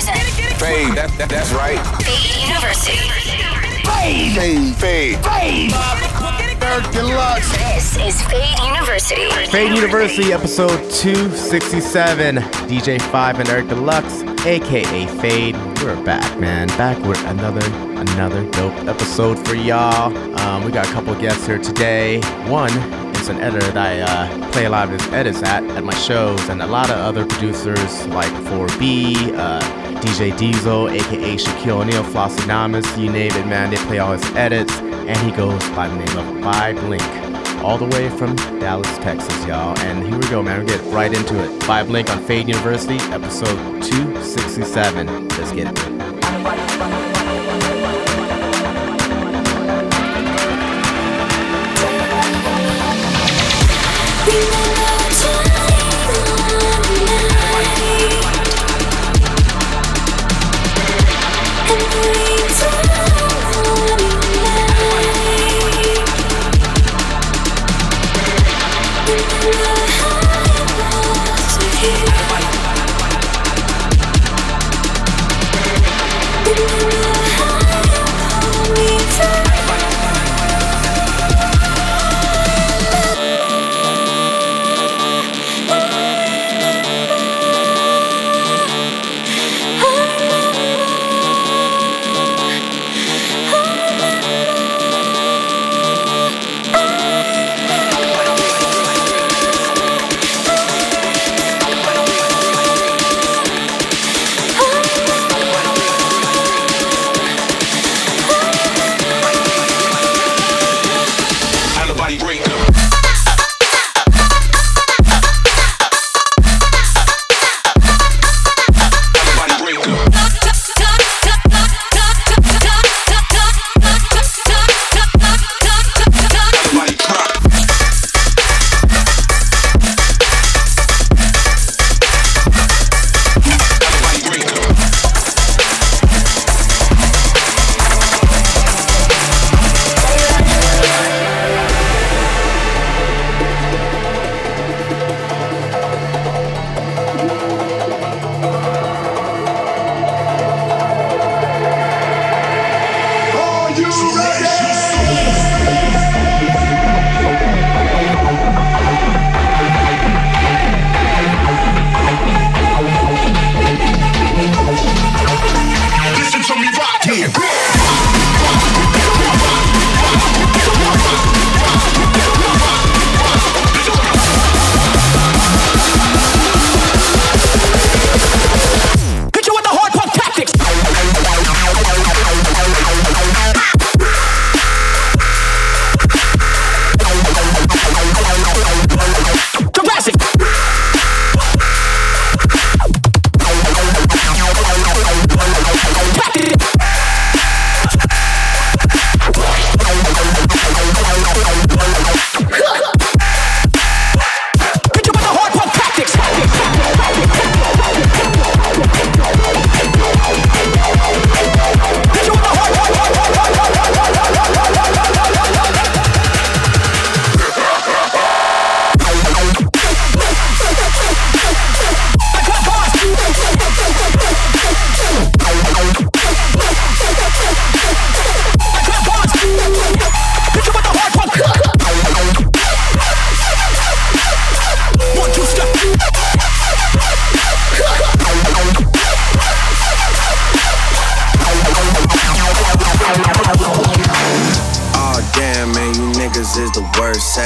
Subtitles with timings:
[0.00, 1.80] present Fade, that, that, that's right.
[2.04, 2.96] Fade University.
[3.84, 5.72] Fade, fade, fade.
[6.62, 7.50] Eric Deluxe.
[7.56, 9.30] This is Fade University.
[9.50, 12.36] Fade University, episode 267.
[12.68, 15.56] DJ Five and Eric Deluxe, aka Fade.
[15.82, 16.68] We're back, man.
[16.68, 17.64] Back with another
[18.00, 20.16] another dope episode for y'all.
[20.40, 22.20] Um, we got a couple guests here today.
[22.48, 22.72] One
[23.16, 25.94] is an editor that I uh, play a lot of his edits at at my
[25.94, 29.60] shows, and a lot of other producers like 4B, uh,
[30.00, 33.70] DJ Diesel, aka Shaquille O'Neal, Flosstradamus, you name it, man.
[33.70, 37.84] They play all his edits, and he goes by the name of Vibelink, all the
[37.86, 39.78] way from Dallas, Texas, y'all.
[39.80, 40.60] And here we go, man.
[40.60, 41.50] We get right into it.
[41.60, 45.28] Vibelink on Fade University, episode 267.
[45.28, 45.68] Let's get
[54.66, 54.69] it.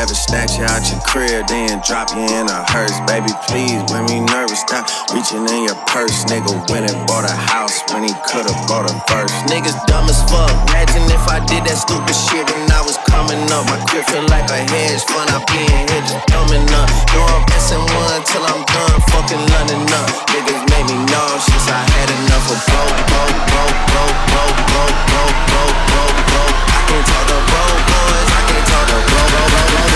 [0.04, 2.92] Savage snatch you out your crib, then drop you in a hearse.
[3.08, 4.84] Baby, please, when me nervous, stop
[5.16, 6.28] reaching in your purse.
[6.28, 9.32] Nigga went and bought a house when he could've bought a verse.
[9.48, 10.52] Niggas dumb as fuck.
[10.68, 13.64] Imagine if I did that stupid shit when I was coming up.
[13.64, 15.32] My crib feel like a hedge fund.
[15.32, 16.84] I be in here just coming up.
[17.16, 20.12] No, I'm missing one till I'm done fucking London up.
[20.36, 21.64] Niggas made me nauseous.
[21.72, 26.56] I had enough of broke, broke, broke, broke, broke, broke, broke, broke, broke, broke.
[26.60, 28.28] I can't talk to broke boys.
[28.36, 29.93] I can't talk to broke, broke, broke, broke,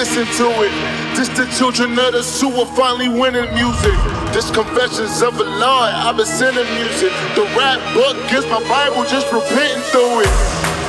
[0.00, 0.72] listen to it.
[1.12, 3.92] This the children of the sewer finally winning music.
[4.32, 7.12] This confessions of a Lord, I've been sending music.
[7.36, 10.32] The rap book is my Bible, just repenting through it.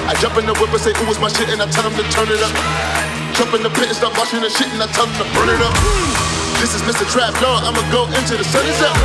[0.08, 1.91] I jump in the whip and say, ooh, it's my shit, and I tell them
[2.00, 2.56] to turn it up.
[3.36, 5.51] Jump in the pit and start washing the shit, and I tell them to burn
[5.51, 5.75] it up.
[6.63, 7.03] This is Mr.
[7.12, 8.96] Trap Lord, I'ma go into the sun is up.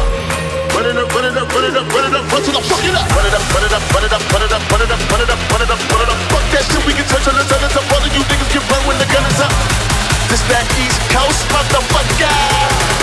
[0.70, 2.62] Run it up, run it up, run it up, run it up, run till I
[2.62, 3.10] fuck it up.
[3.10, 5.02] Run it up, run it up, run it up, run it up, run it up,
[5.10, 6.18] run it up, run it up, run it up.
[6.30, 7.90] Fuck that shit, we can touch on the sun is up.
[7.90, 9.85] All of you niggas get burned when the gun is up.
[10.28, 12.34] This that East Coast motherfucker.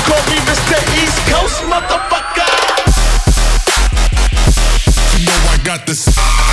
[0.03, 0.75] Call me Mr.
[0.99, 2.51] East Coast motherfucker.
[5.17, 6.52] You know I got this.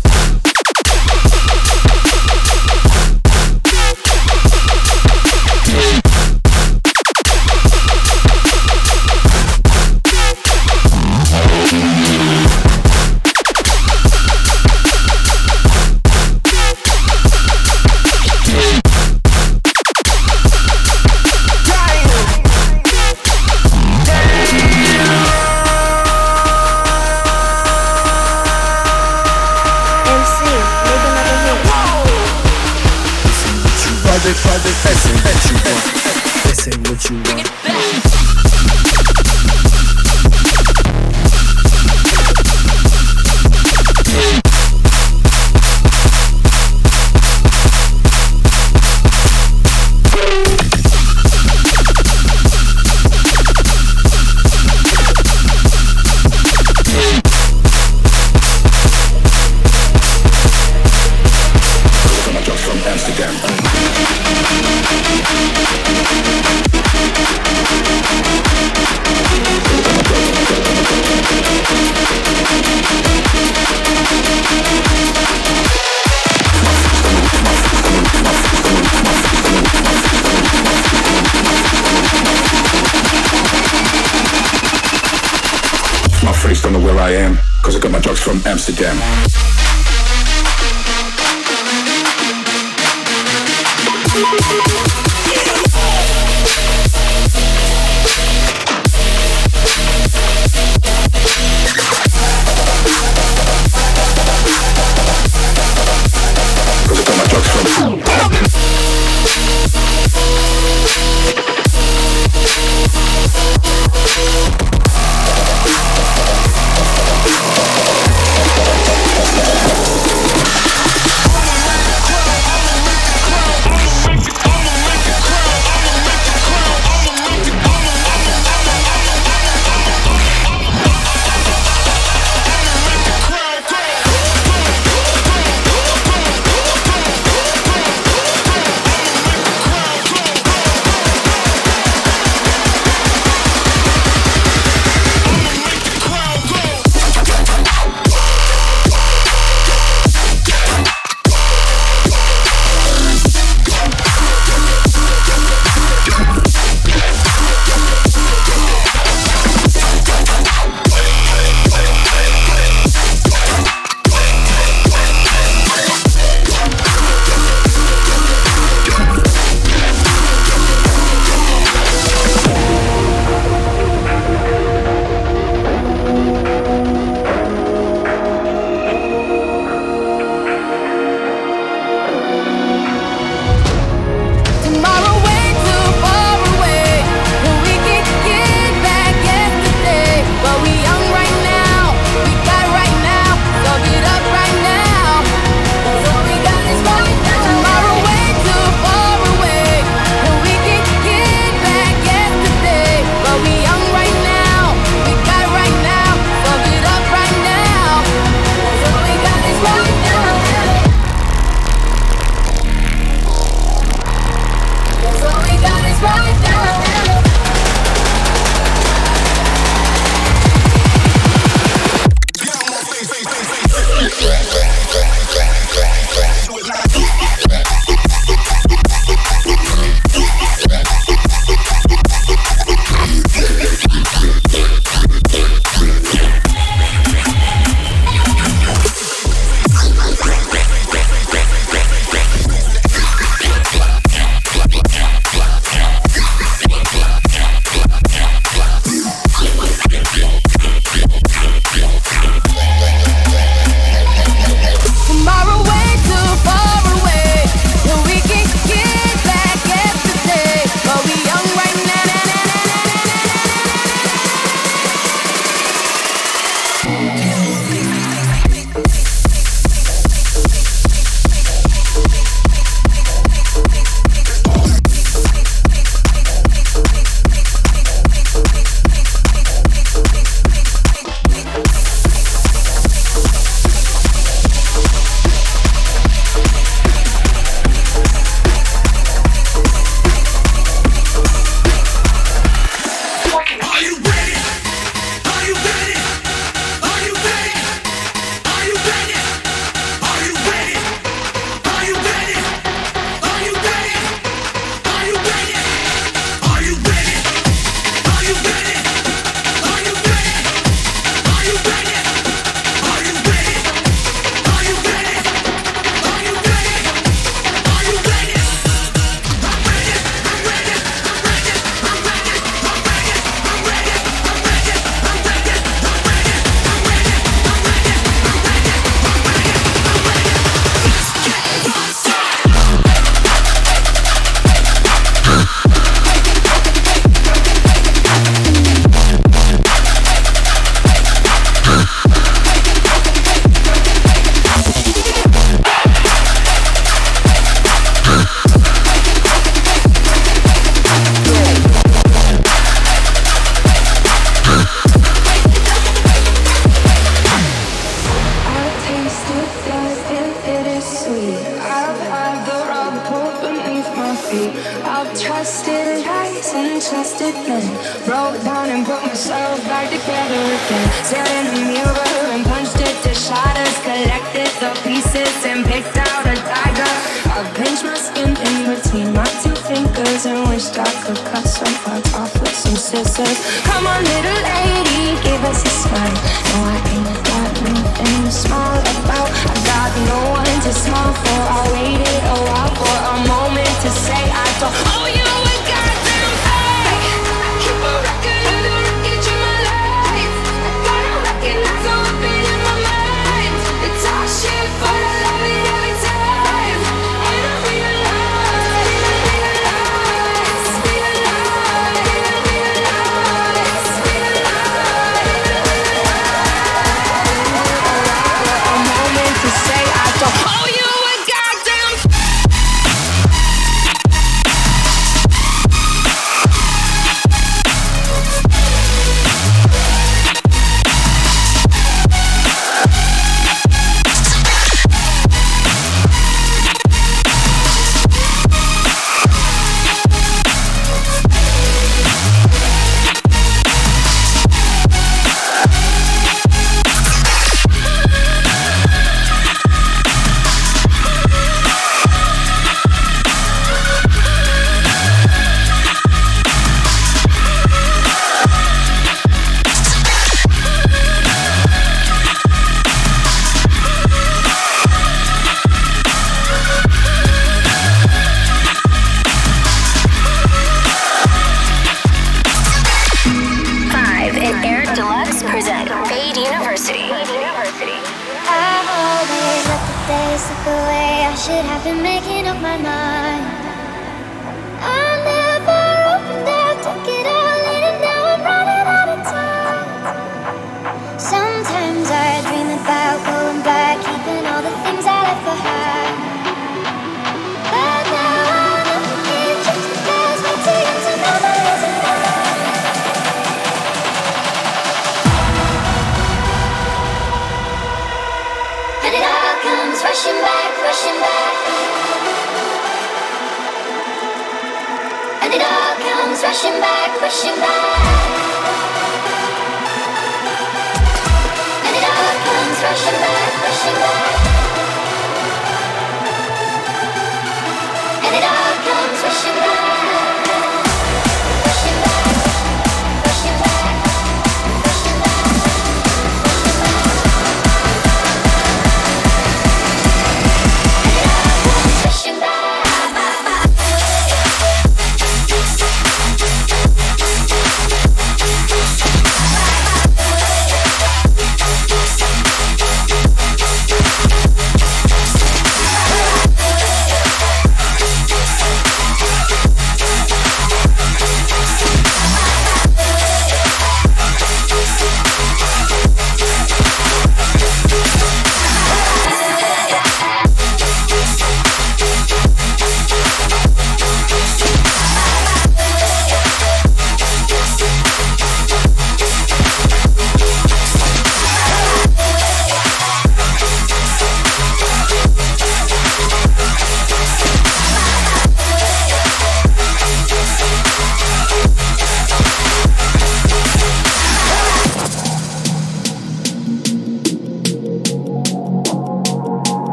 [87.11, 89.30] I am, cause I got my drugs from Amsterdam.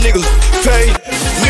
[0.00, 0.24] niggas
[0.64, 1.47] paid.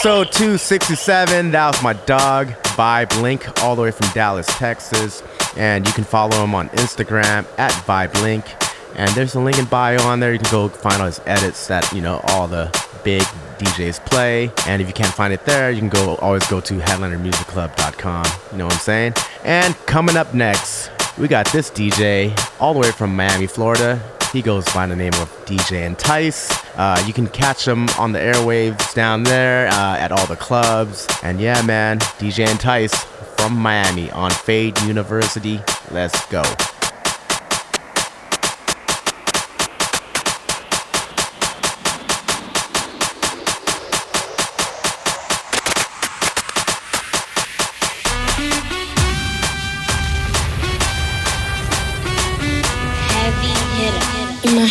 [0.00, 1.50] Episode 267.
[1.50, 5.22] That was my dog, Vibelink, all the way from Dallas, Texas.
[5.58, 8.46] And you can follow him on Instagram at Vibelink.
[8.96, 10.32] And there's a link in bio on there.
[10.32, 12.70] You can go find all his edits that, you know, all the
[13.04, 13.20] big
[13.58, 14.50] DJs play.
[14.66, 18.24] And if you can't find it there, you can go always go to headlinermusicclub.com.
[18.52, 19.12] You know what I'm saying?
[19.44, 20.79] And coming up next,
[21.20, 24.02] we got this DJ all the way from Miami, Florida.
[24.32, 26.50] He goes by the name of DJ Entice.
[26.76, 31.06] Uh, you can catch him on the airwaves down there uh, at all the clubs.
[31.22, 32.94] And yeah, man, DJ Entice
[33.36, 35.60] from Miami on Fade University.
[35.90, 36.42] Let's go.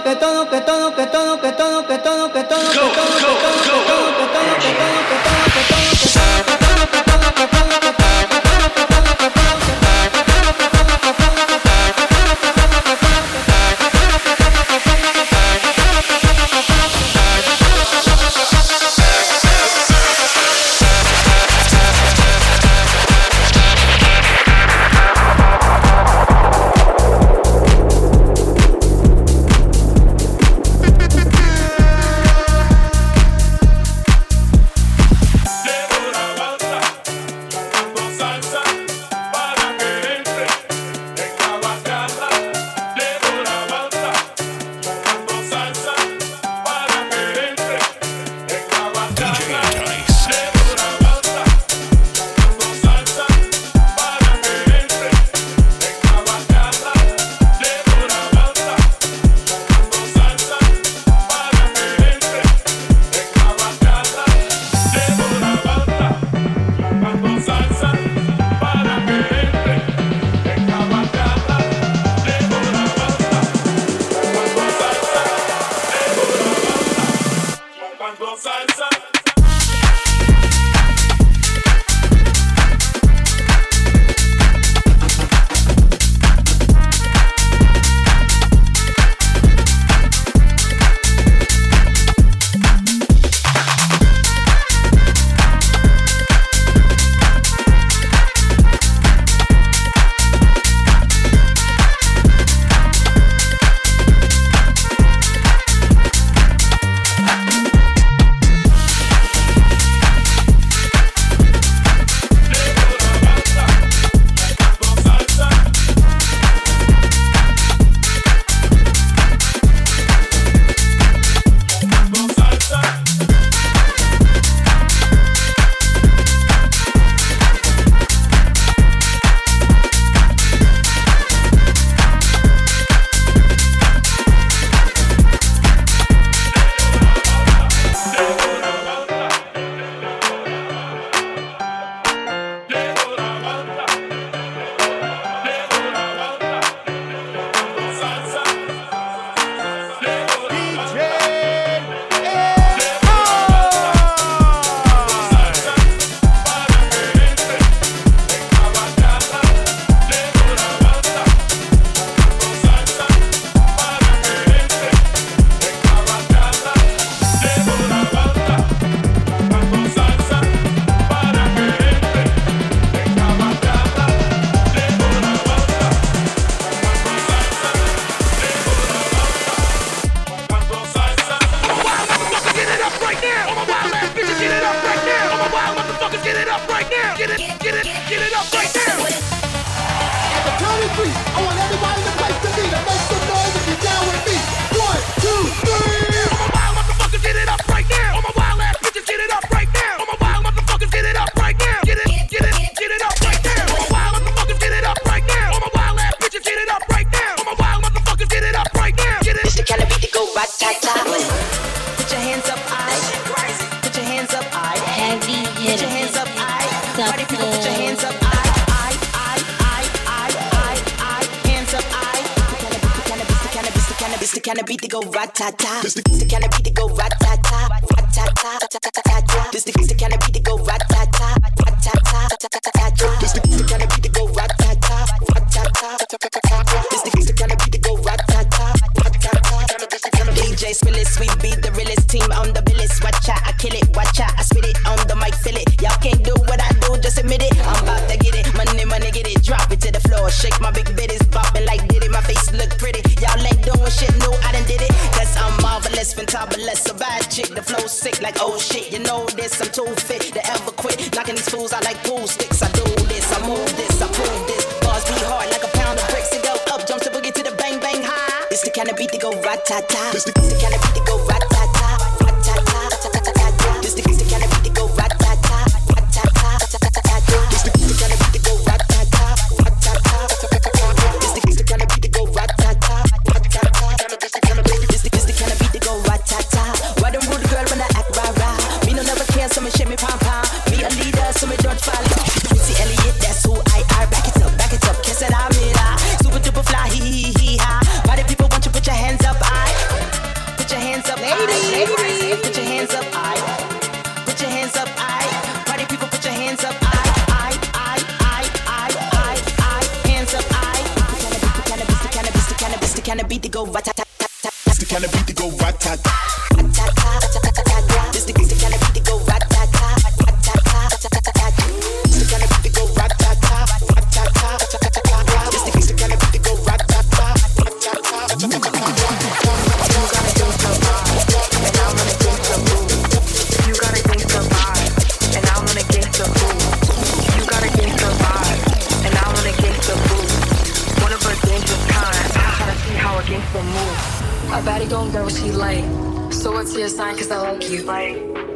[0.00, 2.72] todo, que todo, que todo, que todo, que todo, que todo, que todo, que todo,
[2.72, 3.69] que todo.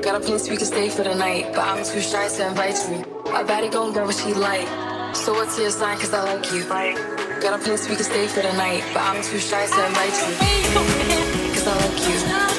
[0.04, 2.76] Got a place we can stay for the night, but I'm too shy to invite
[2.90, 3.32] you.
[3.32, 4.68] My body gon' grab what she like.
[5.16, 5.96] So what's your sign?
[5.96, 6.62] Cause I like you.
[7.40, 10.12] Got a place we can stay for the night, but I'm too shy to invite
[10.12, 10.34] you.
[11.54, 12.53] Cause I like you.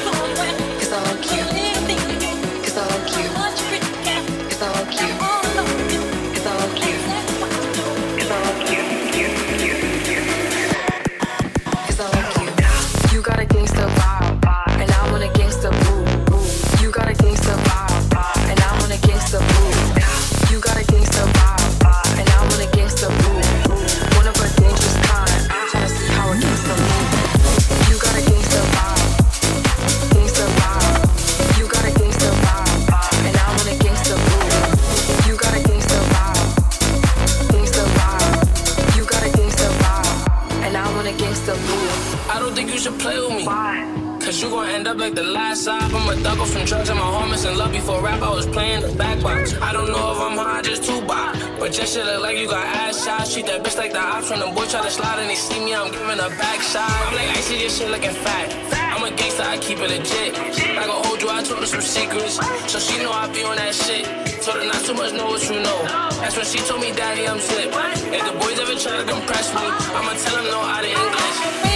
[53.56, 55.74] that bitch like the ops when them boys try to slide and they see me,
[55.74, 56.91] I'm giving a backside.
[57.08, 58.51] I'm like, I see this shit looking fat.
[58.91, 60.36] I'm a gangster, I keep it legit.
[60.76, 62.36] I I hold you, I told her some secrets.
[62.68, 64.03] So she know I be on that shit.
[64.43, 65.80] Told her not too much, know what you know.
[66.20, 67.72] That's when she told me, Daddy, I'm sick.
[67.72, 71.74] If the boys ever try to compress me, I'ma tell them no didn't English.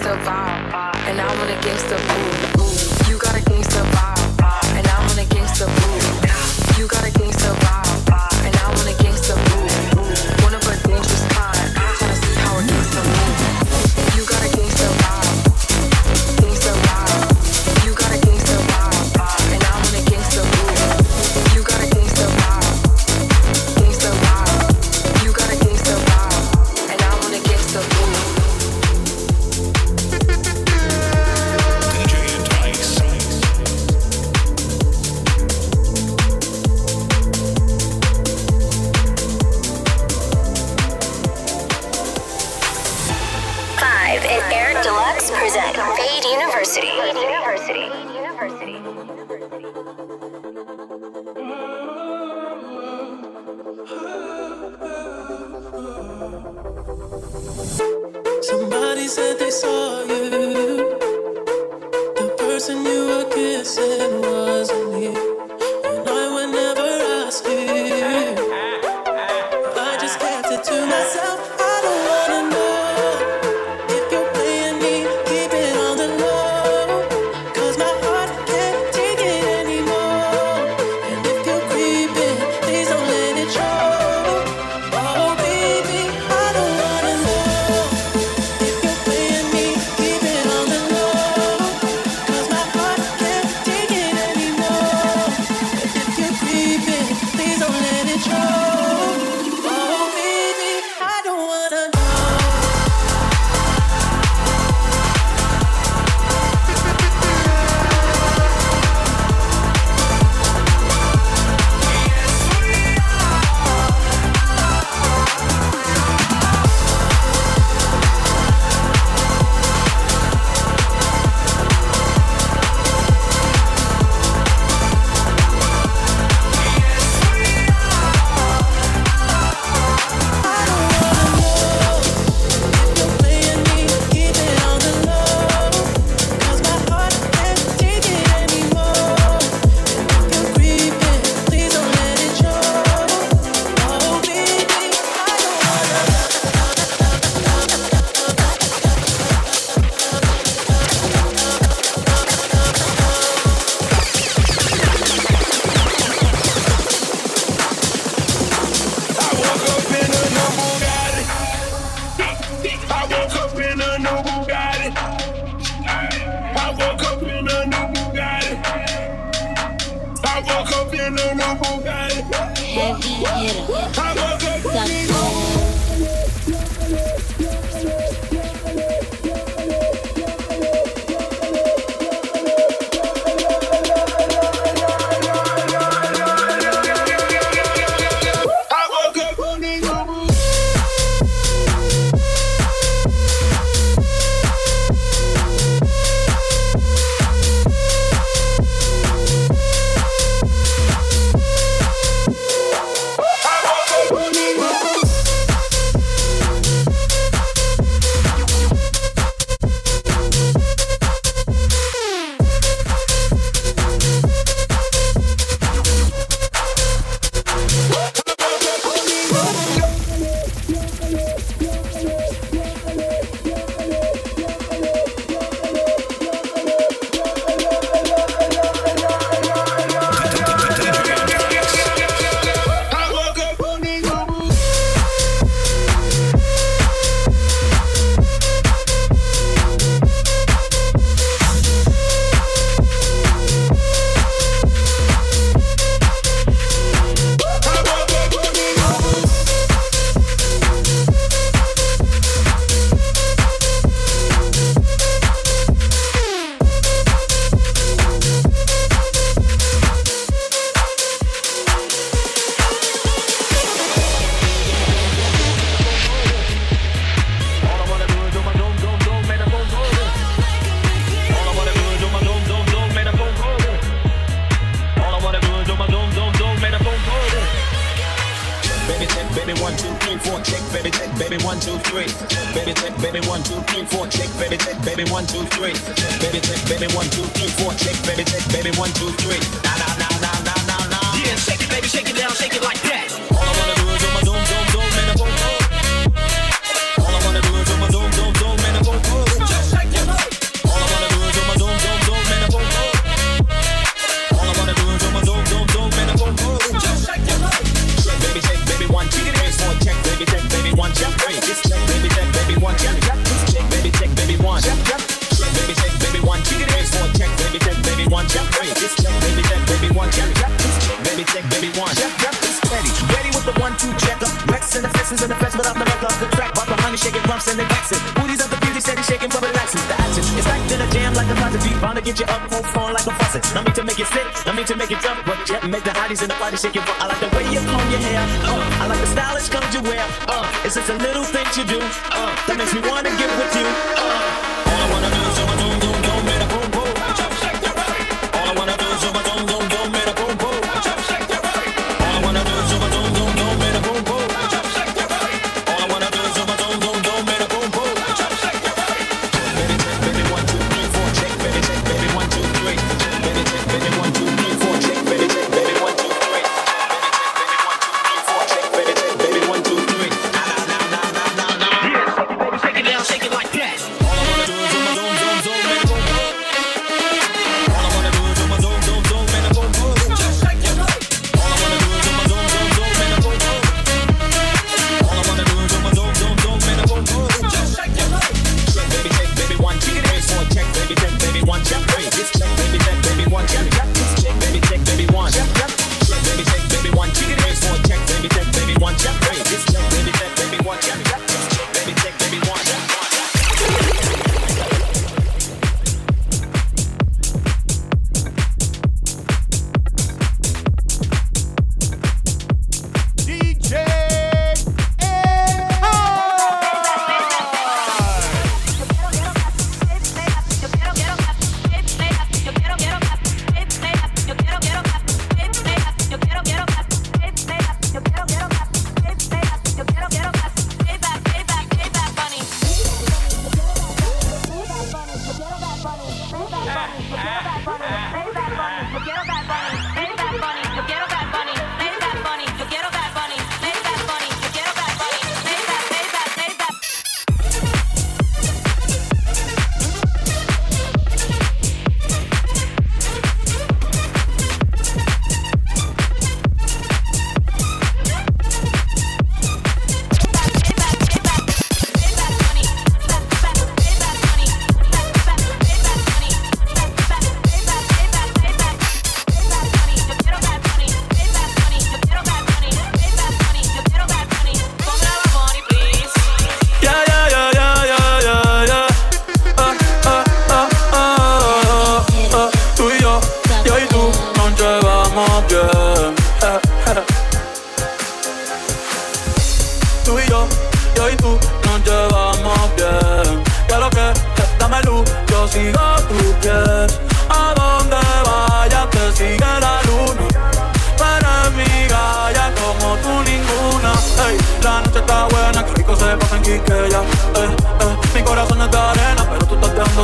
[0.00, 1.96] gangsta vibe, uh, and I'm on a gangsta
[2.56, 3.08] move.
[3.08, 5.99] You got a gangsta vibe, uh, and I'm on a gangsta move.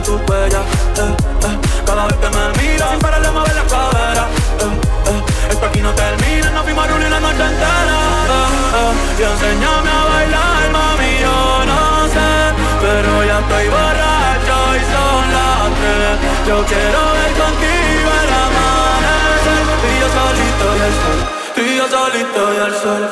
[0.07, 0.63] tu huella.
[1.03, 1.57] Eh, eh.
[1.85, 4.25] Cada vez que me miras, sin parar de mover la cadera.
[4.63, 5.51] Eh, eh.
[5.51, 7.99] Esto aquí no termina, nos fuimos a reunir la noche entera.
[8.31, 8.93] Eh, eh.
[9.19, 11.39] Y enséñame a bailar, mami, yo
[11.71, 11.81] no
[12.15, 12.31] sé.
[12.83, 16.15] Pero ya estoy borracho y son las tres.
[16.47, 19.65] Yo quiero ver contigo el amanecer.
[19.91, 21.19] Y yo solito y el sol.
[21.55, 23.03] Tú y yo solito y el sol.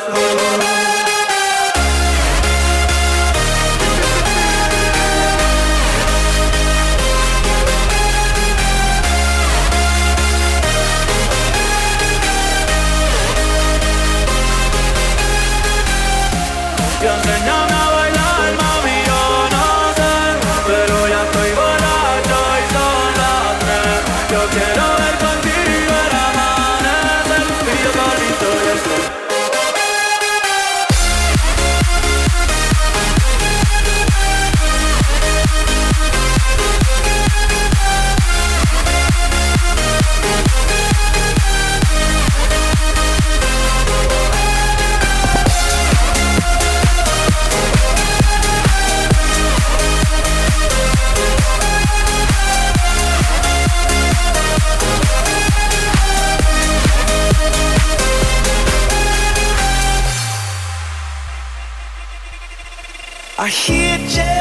[63.37, 64.34] I hear just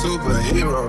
[0.00, 0.88] superhero,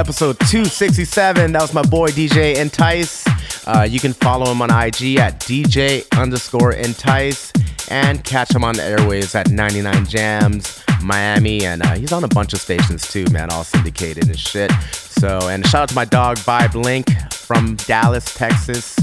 [0.00, 1.52] Episode 267.
[1.52, 3.22] That was my boy DJ Entice.
[3.66, 7.52] Uh, you can follow him on IG at DJ underscore Entice
[7.90, 11.66] and catch him on the airways at 99 Jamz, Miami.
[11.66, 14.72] And uh, he's on a bunch of stations too, man, all syndicated and shit.
[14.92, 18.96] So, and shout out to my dog Vibelink from Dallas, Texas.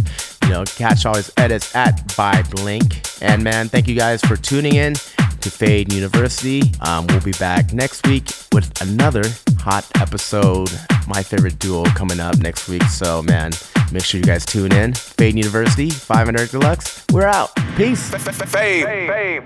[0.45, 3.21] You know, catch all his edits at Vibelink.
[3.21, 4.95] And man, thank you guys for tuning in
[5.41, 6.61] to Fade University.
[6.81, 9.23] Um, we'll be back next week with another
[9.59, 10.69] hot episode.
[11.07, 12.83] My favorite duo coming up next week.
[12.83, 13.51] So, man,
[13.91, 14.93] make sure you guys tune in.
[14.93, 17.05] Fade University, 500 Deluxe.
[17.11, 17.55] We're out.
[17.75, 18.09] Peace.
[18.09, 18.85] Fame.
[18.85, 19.43] Fame.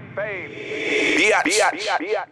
[1.18, 1.44] Biatch.
[1.44, 2.26] Biatch.